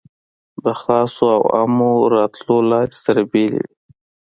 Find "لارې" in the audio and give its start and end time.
2.71-2.95